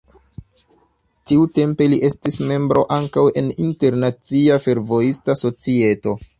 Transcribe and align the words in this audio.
Tiutempe 1.31 1.87
li 1.91 1.99
estis 2.09 2.39
membro 2.53 2.85
ankaŭ 2.97 3.27
en 3.43 3.53
internacia 3.69 4.61
fervojista 4.67 5.41
societo. 5.47 6.21